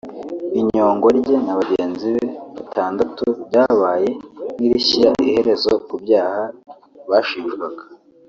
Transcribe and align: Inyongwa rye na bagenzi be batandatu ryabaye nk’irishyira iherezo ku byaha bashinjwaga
Inyongwa 0.59 1.09
rye 1.19 1.35
na 1.45 1.53
bagenzi 1.59 2.07
be 2.15 2.25
batandatu 2.55 3.25
ryabaye 3.45 4.09
nk’irishyira 4.55 5.09
iherezo 5.25 5.71
ku 5.87 5.95
byaha 6.03 6.43
bashinjwaga 7.09 7.83